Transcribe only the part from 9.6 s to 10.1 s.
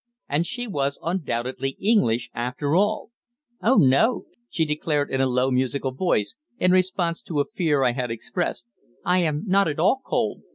at all